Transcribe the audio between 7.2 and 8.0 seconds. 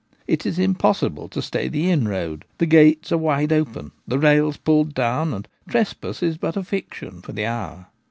for the hour.